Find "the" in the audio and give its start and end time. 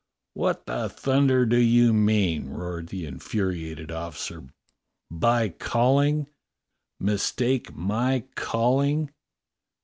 0.65-0.89, 2.87-3.05